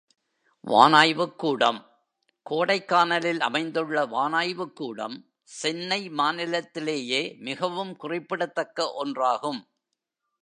[0.67, 1.85] வானாய்வுக்கூடம்
[2.49, 5.17] கோடைக்கானலில் அமைந்துள்ள வானாய்வுக் கூடம்
[5.43, 9.61] சென்னை மாநிலத்திலேயே மிகவும் குறிப்பிடத் தக்க ஒன்றாகும்.